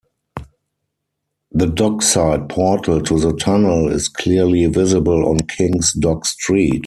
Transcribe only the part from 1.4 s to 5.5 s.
The dockside portal to the tunnel is clearly visible on